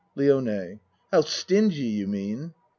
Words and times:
LIONE 0.15 0.79
How 1.11 1.21
stingy 1.21 1.83
you 1.83 2.07
mean. 2.07 2.55